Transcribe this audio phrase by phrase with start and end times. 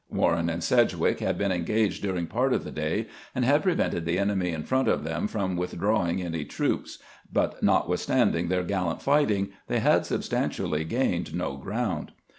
[0.09, 3.05] "Warren and Sedgwick had been engaged during part of the day,
[3.35, 6.97] and had prevented the enemy in front of them from withdrawing any troops,
[7.31, 12.13] but notwithstanding their gallant fighting they had substantially gained no ground.